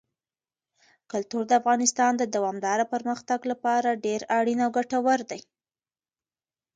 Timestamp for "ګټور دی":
4.77-5.41